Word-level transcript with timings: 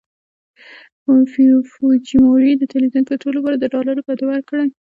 فوجیموري 1.71 2.51
د 2.57 2.63
ټلویزیونونو 2.71 3.09
کنټرول 3.09 3.33
لپاره 3.37 3.61
ډالرو 3.73 4.05
بډو 4.07 4.25
ورکړي 4.27 4.61
وو. 4.67 4.71